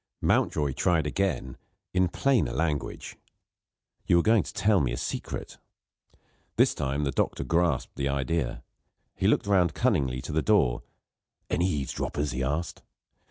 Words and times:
Mountjoy 0.23 0.71
tried 0.73 1.05
again 1.05 1.57
in 1.93 2.07
plainer 2.07 2.53
language: 2.53 3.17
"You 4.07 4.15
were 4.17 4.23
going 4.23 4.41
to 4.41 4.51
tell 4.51 4.81
me 4.81 4.91
a 4.91 4.97
secret." 4.97 5.59
This 6.55 6.73
time, 6.73 7.03
the 7.03 7.11
doctor 7.11 7.43
grasped 7.43 7.97
the 7.97 8.09
idea. 8.09 8.63
He 9.13 9.27
looked 9.27 9.45
round 9.45 9.75
cunningly 9.75 10.19
to 10.23 10.31
the 10.31 10.41
door. 10.41 10.81
"Any 11.51 11.67
eavesdroppers?" 11.67 12.31
he 12.31 12.41
asked. 12.41 12.81